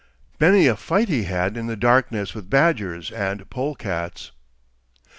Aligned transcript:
Many 0.39 0.65
a 0.65 0.75
fight 0.75 1.09
he 1.09 1.25
had 1.25 1.55
in 1.55 1.67
the 1.67 1.75
darkness 1.75 2.33
with 2.33 2.49
badgers 2.49 3.11
and 3.11 3.47
pole 3.51 3.75
cats. 3.75 4.31